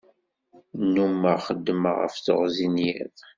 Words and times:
Nnumeɣ 0.83 1.37
xeddmeɣ 1.47 1.95
ɣef 2.03 2.15
teɣzi 2.17 2.67
n 2.67 2.75
yiḍ. 2.85 3.15